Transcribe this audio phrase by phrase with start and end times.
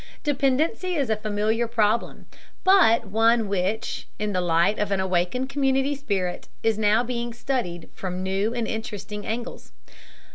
[0.23, 2.25] Dependency is a familiar problem,
[2.63, 7.87] but one which, in the light of an awakened community spirit, is now being studied
[7.93, 9.73] from new and interesting angles.